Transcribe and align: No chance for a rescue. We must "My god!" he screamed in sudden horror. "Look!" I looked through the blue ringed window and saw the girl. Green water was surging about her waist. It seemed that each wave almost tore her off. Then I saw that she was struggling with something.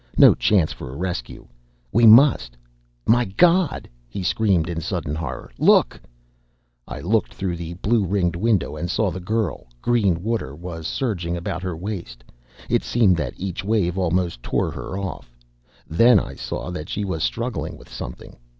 No 0.17 0.33
chance 0.33 0.73
for 0.73 0.91
a 0.91 0.95
rescue. 0.97 1.47
We 1.91 2.07
must 2.07 2.57
"My 3.05 3.23
god!" 3.25 3.87
he 4.09 4.23
screamed 4.23 4.67
in 4.67 4.81
sudden 4.81 5.13
horror. 5.13 5.51
"Look!" 5.59 6.01
I 6.87 6.99
looked 7.01 7.35
through 7.35 7.57
the 7.57 7.75
blue 7.75 8.03
ringed 8.03 8.35
window 8.35 8.75
and 8.75 8.89
saw 8.89 9.11
the 9.11 9.19
girl. 9.19 9.67
Green 9.79 10.23
water 10.23 10.55
was 10.55 10.87
surging 10.87 11.37
about 11.37 11.61
her 11.61 11.77
waist. 11.77 12.23
It 12.67 12.81
seemed 12.83 13.15
that 13.17 13.35
each 13.37 13.63
wave 13.63 13.95
almost 13.95 14.41
tore 14.41 14.71
her 14.71 14.97
off. 14.97 15.37
Then 15.87 16.19
I 16.19 16.33
saw 16.33 16.71
that 16.71 16.89
she 16.89 17.05
was 17.05 17.21
struggling 17.23 17.77
with 17.77 17.87
something. 17.87 18.35